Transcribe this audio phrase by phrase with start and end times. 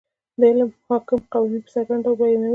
[0.39, 2.49] دا علم حاکم قوانین په څرګند ډول بیانوي.